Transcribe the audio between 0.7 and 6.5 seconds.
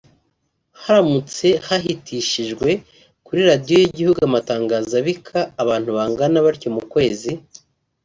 haramutse hahitishijwe kuri Radio y’ igihugu amatangazo abika abantu bangana